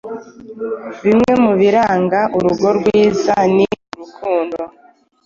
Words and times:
Bimwe 1.03 1.33
mubiranga 1.43 2.19
urugo 2.37 2.67
rwiza, 2.77 3.33
ni 3.55 3.65
urukundo 3.93 4.59